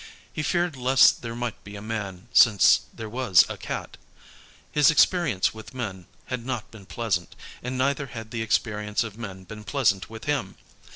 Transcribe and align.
He 0.33 0.41
feared 0.41 0.75
lest 0.75 1.21
there 1.21 1.35
might 1.35 1.63
be 1.63 1.75
a 1.75 1.79
man, 1.83 2.27
since 2.33 2.87
there 2.91 3.07
was 3.07 3.45
a 3.47 3.55
cat. 3.55 3.97
His 4.71 4.89
experience 4.89 5.53
with 5.53 5.75
men 5.75 6.07
had 6.25 6.43
not 6.43 6.71
been 6.71 6.87
pleasant, 6.87 7.35
and 7.61 7.77
neither 7.77 8.07
had 8.07 8.31
the 8.31 8.41
experience 8.41 9.03
of 9.03 9.15
men 9.15 9.43
been 9.43 9.63
pleasant 9.63 10.09
with 10.09 10.23
him. 10.23 10.55